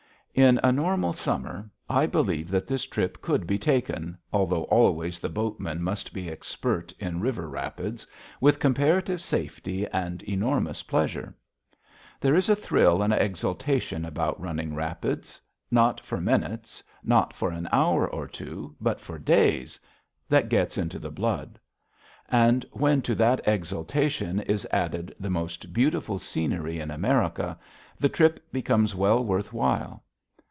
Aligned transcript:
In 0.33 0.61
a 0.63 0.71
normal 0.71 1.11
summer, 1.11 1.69
I 1.89 2.05
believe 2.07 2.47
that 2.51 2.65
this 2.65 2.85
trip 2.87 3.21
could 3.21 3.45
be 3.45 3.59
taken 3.59 4.17
although 4.31 4.63
always 4.63 5.19
the 5.19 5.27
boatmen 5.27 5.83
must 5.83 6.13
be 6.13 6.29
expert 6.31 6.93
in 6.99 7.19
river 7.19 7.49
rapids 7.49 8.07
with 8.39 8.57
comparative 8.57 9.21
safety 9.21 9.85
and 9.87 10.23
enormous 10.23 10.83
pleasure. 10.83 11.35
There 12.21 12.33
is 12.33 12.47
a 12.47 12.55
thrill 12.55 13.01
and 13.03 13.11
exultation 13.13 14.05
about 14.05 14.39
running 14.39 14.73
rapids 14.73 15.41
not 15.69 15.99
for 15.99 16.21
minutes, 16.21 16.81
not 17.03 17.33
for 17.33 17.51
an 17.51 17.67
hour 17.73 18.07
or 18.09 18.25
two, 18.25 18.73
but 18.79 19.01
for 19.01 19.19
days 19.19 19.81
that 20.29 20.47
gets 20.47 20.77
into 20.77 20.97
the 20.97 21.11
blood. 21.11 21.59
And 22.29 22.65
when 22.71 23.01
to 23.01 23.15
that 23.15 23.45
exultation 23.45 24.39
is 24.39 24.65
added 24.71 25.13
the 25.19 25.29
most 25.29 25.73
beautiful 25.73 26.19
scenery 26.19 26.79
in 26.79 26.89
America, 26.89 27.59
the 27.99 28.09
trip 28.09 28.49
becomes 28.53 28.95
well 28.95 29.21
worth 29.25 29.51
while. 29.51 30.05